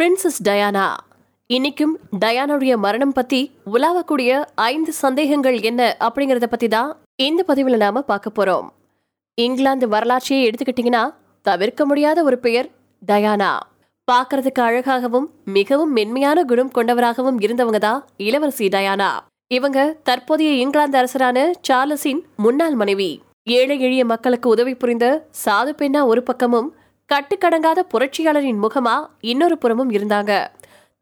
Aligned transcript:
Princess 0.00 0.40
Diana. 0.44 0.86
இன்னைக்கும் 1.50 1.92
டயானாவுடைய 2.24 2.74
மரணம் 2.76 3.12
பத்தி 3.12 3.38
உலாவக்கூடிய 3.72 4.30
ஐந்து 4.54 4.92
சந்தேகங்கள் 4.92 5.56
என்ன 5.60 5.96
அப்படிங்கறத 6.06 6.46
பத்தி 6.46 6.68
தான் 6.68 6.90
இந்த 7.16 7.42
பதிவில் 7.42 7.76
நாம 7.76 8.00
பார்க்க 8.00 8.30
போறோம். 8.30 8.66
இங்கிலாந்து 9.34 9.88
வரலாற்றையே 9.88 10.40
எடுத்துக்கிட்டீங்கன்னா 10.48 11.02
தவிர்க்க 11.42 11.86
முடியாத 11.86 12.22
ஒரு 12.22 12.38
பெயர் 12.38 12.68
டயானா. 13.02 13.52
பார்க்கறதுக்கு 14.12 14.62
அழகாகவும் 14.68 15.30
மிகவும் 15.44 15.92
மென்மையான 15.92 16.44
குணம் 16.44 16.74
கொண்டவராகவும் 16.78 17.40
இருந்தவங்க 17.40 17.78
தான் 17.78 18.04
இளவரசி 18.16 18.68
டயானா. 18.68 19.10
இவங்க 19.54 19.96
தற்போதைய 20.02 20.52
இங்கிலாந்து 20.62 20.98
அரசரான 20.98 21.50
சார்லஸின் 21.68 22.22
முன்னாள் 22.36 22.74
மனைவி. 22.74 23.10
ஏழை 23.56 23.80
எளிய 23.80 24.04
மக்களுக்கு 24.04 24.48
உதவி 24.48 24.74
புரிந்த 24.74 25.06
சாது 25.44 25.72
பெண்ணா 25.80 26.00
ஒரு 26.04 26.22
பக்கமும் 26.22 26.68
கட்டுக்கடங்காத 27.12 27.80
புரட்சியாளரின் 27.94 28.62
முகமா 28.62 29.06
இன்னொரு 29.20 29.58
புறமும் 29.58 29.90
இருந்தாங்க. 29.90 30.46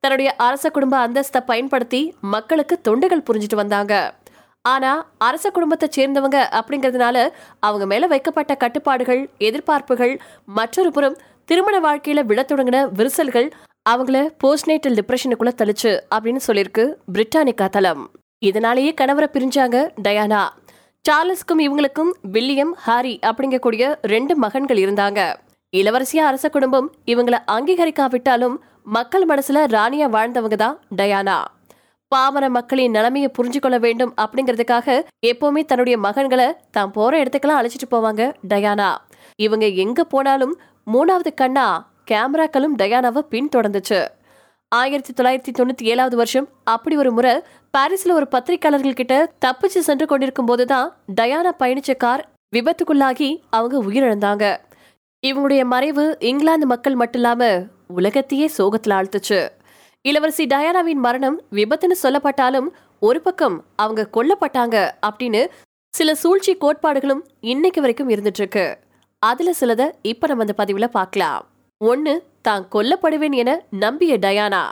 தன்னுடைய 0.00 0.34
அரச 0.36 0.70
குடும்ப 0.70 1.08
அந்தஸ்தை 1.08 1.40
பயன்படுத்தி 1.46 2.14
மக்களுக்கு 2.20 2.80
தொண்டுகள் 2.88 3.24
புரிஞ்சிட்டு 3.30 3.54
வந்தாங்க. 3.54 4.14
ஆனா 4.62 5.10
அரச 5.18 5.50
குடும்பத்தை 5.50 5.88
சேர்ந்தவங்க 5.96 6.38
அப்படிங்கறதுனால 6.60 7.28
அவங்க 7.60 7.86
மேல 7.86 8.06
வைக்கப்பட்ட 8.06 8.54
கட்டுப்பாடுகள் 8.54 9.30
எதிர்பார்ப்புகள் 9.38 10.18
மற்றொரு 10.44 10.92
புறம் 10.92 11.16
திருமண 11.44 11.80
வாழ்க்கையில 11.80 12.24
விழத் 12.24 12.52
தொடங்கின 12.52 12.88
விரிசல்கள் 12.92 13.50
அவங்கள 13.90 14.30
போஸ்ட்நேட்டல் 14.44 14.98
டிப்ரெஷனுக்குள்ள 15.00 15.52
தளிச்சு 15.56 16.00
அப்படின்னு 16.14 16.40
சொல்லியிருக்கு 16.46 16.94
பிரிட்டானிக்கா 17.14 17.68
தளம். 17.68 18.10
இதனாலேயே 18.38 18.94
கணவரை 19.00 19.28
பிரிஞ்சாங்க 19.32 19.90
டயானா. 20.02 20.48
சார்லஸ்க்கும் 21.08 21.58
இவங்களுக்கும் 21.58 22.10
வில்லியம் 22.22 22.72
ஹாரி 22.72 23.18
அப்படிங்கக்கூடிய 23.26 23.96
ரெண்டு 24.02 24.36
மகன்கள் 24.36 24.76
இருந்தாங்க. 24.76 25.34
இளவரசியா 25.78 26.24
அரச 26.30 26.46
குடும்பம் 26.48 26.88
இவங்களை 27.12 27.38
அங்கீகரிக்காவிட்டாலும் 27.52 28.56
மக்கள் 28.96 29.24
மனசுல 29.26 29.62
ராணியா 29.74 30.06
வாழ்ந்தவங்க 30.16 30.56
தான் 30.62 30.76
டயானா. 30.98 31.38
பாமர 32.12 32.48
மக்களின் 32.56 32.92
நிலைமையை 32.96 33.28
புரிஞ்சு 33.36 33.60
கொள்ள 33.60 33.78
வேண்டும் 33.78 34.12
அப்படிங்கிறதுக்காக 34.22 34.96
எப்பவுமே 35.30 35.62
தன்னுடைய 35.70 35.96
மகன்களை 35.98 36.46
தான் 36.70 36.92
போற 36.96 37.12
இடத்துக்கெல்லாம் 37.22 37.60
அழைச்சிட்டு 37.60 37.88
போவாங்க 37.90 38.32
டயானா. 38.52 38.90
இவங்க 39.36 39.66
எங்க 39.84 40.04
போனாலும் 40.04 40.54
மூணாவது 40.94 41.32
கண்ணா 41.34 41.66
கேமராக்களும் 42.10 42.76
டயானாவை 42.82 43.22
பின்தொடர்ந்துச்சு. 43.32 44.00
ஆயிரத்தி 44.68 45.12
தொள்ளாயிரத்தி 45.18 45.54
தொண்ணூத்தி 45.58 45.90
ஏழாவது 45.92 46.16
வருஷம் 46.16 46.46
அப்படி 46.74 46.96
ஒரு 46.96 47.12
முறை 47.12 47.34
பாரிஸ்ல 47.78 48.16
ஒரு 48.18 48.28
பத்திரிகையாளர்கள் 48.34 49.00
கிட்ட 49.00 49.16
தப்பிச்சு 49.46 49.82
சென்று 49.88 50.06
கொண்டிருக்கும் 50.06 50.50
போதுதான் 50.52 50.88
டயானா 51.20 51.52
பயணிச்ச 51.62 51.96
கார் 51.96 52.24
விபத்துக்குள்ளாகி 52.56 53.32
அவங்க 53.50 53.76
உயிரிழந்தாங்க. 53.88 54.44
இவங்களுடைய 55.26 55.64
மறைவு 55.64 56.16
இங்கிலாந்து 56.20 56.66
மக்கள் 56.66 56.94
மட்டும் 56.94 57.20
இல்லாம 57.20 57.42
உலகத்தையே 57.88 58.50
சோகத்துல 58.58 58.94
ஆழ்த்துச்சு. 58.96 59.38
இளவரசி 60.04 60.44
டயானாவின் 60.46 61.00
மரணம் 61.06 61.36
விபத்துன்னு 61.52 61.96
சொல்லப்பட்டாலும் 62.02 62.68
ஒரு 63.00 63.20
பக்கம் 63.20 63.56
அவங்க 63.76 64.08
கொல்லப்பட்டாங்க 64.16 64.76
அப்படின்னு 65.06 65.42
சில 65.94 66.14
சூழ்ச்சி 66.14 66.54
கோட்பாடுகளும் 66.54 67.22
இன்னைக்கு 67.40 67.80
வரைக்கும் 67.80 68.10
இருந்துட்டு 68.10 68.40
இருக்கு 68.42 68.78
அதுல 69.18 69.52
சிலத 69.52 69.82
இப்ப 70.02 70.26
நம்ம 70.26 70.44
அந்த 70.46 70.56
பதிவுல 70.60 70.86
பார்க்கலாம். 70.88 71.42
ஒன்னு 71.80 72.14
தான் 72.42 72.64
கொல்லப்படுவேன் 72.72 73.36
என 73.42 73.50
நம்பிய 73.70 74.18
டயானா. 74.18 74.62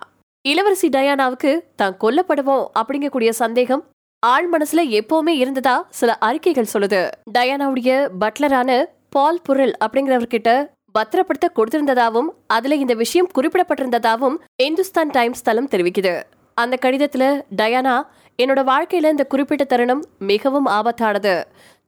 இளவரசி 0.44 0.88
டயானாவுக்கு 0.88 1.52
தான் 1.76 1.96
கொல்லப்படுவோம் 2.00 2.66
அப்படிங்கக்கூடிய 2.80 3.30
சந்தேகம் 3.42 3.84
ஆழ் 4.22 4.48
மனசுல 4.52 4.80
எப்பவுமே 4.98 5.34
இருந்ததா 5.42 5.76
சில 5.90 6.10
அறிக்கைகள் 6.28 6.72
சொல்லுது. 6.74 7.00
டயானாவுடைய 7.38 7.92
பட்லரான 8.20 8.70
பால் 9.14 9.40
புரல் 9.42 9.72
அப்படிங்கிறவர்கிட்ட 9.84 10.50
பத்திரப்படுத்த 10.98 11.46
கொடுத்திருந்ததாவும் 11.54 12.28
அதுல 12.46 12.74
இந்த 12.74 12.94
விஷயம் 12.94 13.28
குறிப்பிடப்பட்டிருந்ததாவும் 13.38 14.36
இந்துஸ்தான் 14.62 15.10
டைம்ஸ் 15.10 15.42
தளம் 15.42 15.68
தெரிவிக்குது. 15.68 16.14
அந்த 16.54 16.74
கடிதத்துல 16.84 17.24
டயானா 17.56 17.96
என்னோட 18.42 18.60
வாழ்க்கையில 18.70 19.10
இந்த 19.14 19.24
குறிப்பிட்ட 19.24 19.64
தருணம் 19.64 20.02
மிகவும் 20.18 20.66
ஆபத்தானது. 20.66 21.34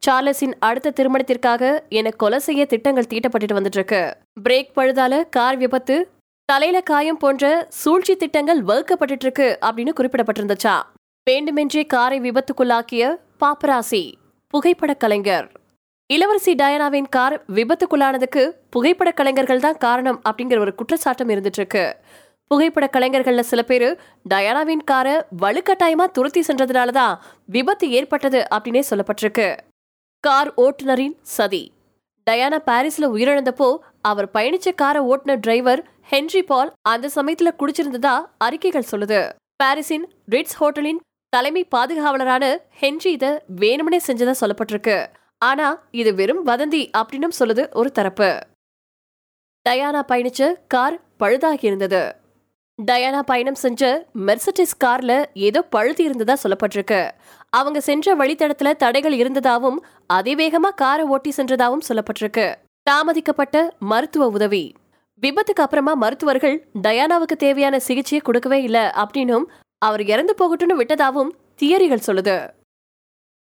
சார்லஸின் 0.06 0.54
அடுத்த 0.59 0.93
திருமணத்திற்காக 0.98 1.62
என்னை 1.88 2.12
கொலை 2.16 2.38
செய்ய 2.38 2.66
திட்டங்கள் 2.66 3.10
தீட்டப்பட்டுட்டு 3.10 3.56
வந்துட்டு 3.59 3.78
இருக்கு 3.81 4.03
பிரேக் 4.48 4.75
பழுதால 4.77 5.22
கார் 5.31 5.56
விபத்து 5.56 5.97
தலையில 6.48 6.81
காயம் 6.81 7.16
போன்ற 7.16 7.66
சூழ்ச்சி 7.82 8.16
திட்டங்கள் 8.16 8.62
வகுக்கப்பட்டு 8.62 9.16
இருக்கு 9.21 9.59
அப்படின்னு 9.66 9.93
குறிப்பிடப்பட்டிருந்துச்சா. 10.00 10.77
வேண்டுமென்றே 11.27 11.84
காரை 11.87 12.19
விபத்துக்குள்ளாக்கிய 12.21 13.16
பாப்பராசி 13.41 14.03
புகைப்பட 14.54 14.94
கலைஞர். 14.94 15.47
இளவரசி 16.10 16.53
டயானாவின் 16.54 17.06
கார் 17.09 17.34
விபத்துக்குள்ளானதுக்கு 17.54 18.42
புகைப்பட 18.70 19.10
கலைஞர்கள் 19.10 19.60
தான் 19.60 19.78
காரணம் 19.78 20.19
அப்படிங்கிற 20.28 20.59
ஒரு 20.59 20.72
குற்றச்சாட்டம் 20.75 21.28
இருந்துட்டு 21.28 21.60
இருக்கு 21.60 21.84
புகைப்பட 22.50 22.87
கலைஞர்கள்ல 22.92 23.44
சில 23.50 23.62
பேரு 23.62 23.88
டயானாவின் 24.31 24.84
காரை 24.84 25.15
வலுக்கட்டாயமா 25.42 26.06
துரத்தி 26.16 26.41
சென்றதுனால 26.41 26.91
தான் 26.91 27.15
விபத்து 27.47 27.88
ஏற்பட்டது 27.91 28.42
அப்படின்னே 28.54 28.82
சொல்லப்பட்டிருக்கு. 28.91 29.48
கார் 30.25 30.50
ஓட்டுநரின் 30.56 31.16
சதி. 31.37 31.62
டயானா 32.26 32.60
பாரிஸ்ல 32.69 33.10
உயிரிழந்தப்போ 33.15 33.71
அவர் 34.03 34.31
பயணிச்ச 34.34 34.75
காரை 34.75 35.03
ஓட்டுநர் 35.03 35.41
டிரைவர் 35.41 35.82
ஹென்ரி 36.10 36.44
பால் 36.53 36.72
அந்த 36.82 37.10
சமயத்துல 37.16 37.50
குடிச்சிருந்ததா 37.59 38.15
அறிக்கைகள் 38.38 38.91
சொல்லுது. 38.92 39.21
பாரிஸின் 39.56 40.09
ரிட்ஸ் 40.31 40.56
ஹோட்டலின் 40.60 41.03
தலைமை 41.32 41.65
பாதுகாவலரான 41.75 42.44
ஹென்றி 42.81 43.12
இத 43.19 43.26
வேணுமனே 43.60 44.00
செஞ்சதா 44.06 44.34
சொல்லப்பட்டிருக்கு. 44.41 44.98
ஆனா 45.39 45.83
இது 45.91 46.15
வெறும் 46.15 46.47
வதந்தி 46.47 46.91
அப்படின்னும் 46.99 47.39
சொல்லுது 47.39 47.72
ஒரு 47.72 47.93
தரப்பு. 47.93 48.39
டயானா 49.69 50.03
பயணிச்ச 50.09 50.55
கார் 50.69 51.00
பழுதாகி 51.21 51.65
இருந்தது. 51.65 52.17
டயானா 52.83 53.19
பயணம் 53.19 53.55
செஞ்ச 53.55 54.06
மெர்சடிஸ் 54.15 54.77
கார்ல 54.84 55.25
ஏதோ 55.34 55.62
பழுது 55.62 56.05
இருந்ததா 56.05 56.37
சொல்லப்பட்டிருக்கு. 56.43 57.11
அவங்க 57.49 57.81
சென்ற 57.81 58.17
வழித்தடத்துல 58.17 58.72
தடைகள் 58.72 59.17
இருந்ததாவும் 59.17 59.77
அதிவேகமா 60.12 60.71
காரை 60.75 61.05
ஓட்டி 61.05 61.31
சென்றதாவும் 61.31 61.87
சொல்லப்பட்டிருக்கு. 61.89 62.55
தாமதிக்கப்பட்ட 62.91 63.71
மருத்துவ 63.78 64.27
உதவி. 64.27 64.75
விபத்துக்கு 65.22 65.65
அப்புறமா 65.66 65.95
மருத்துவர்கள் 65.95 66.69
டயானாவுக்கு 66.83 67.37
தேவையான 67.39 67.78
சிகிச்சையை 67.78 68.27
கொடுக்கவே 68.27 68.62
இல்லை 68.62 68.81
அப்படின்னும் 68.81 69.45
அவர் 69.78 70.03
இறந்து 70.03 70.34
போகட்டும்னு 70.39 70.81
விட்டதாவும் 70.81 71.31
தியரிகள் 71.62 72.06
சொல்லுது. 72.06 72.51